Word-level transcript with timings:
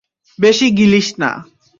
বেশি 0.39 0.67
গিলিস 0.77 1.07
না। 1.19 1.31